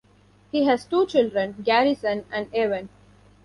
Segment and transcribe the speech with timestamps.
[0.51, 2.89] He has two children, Garrison and Evan.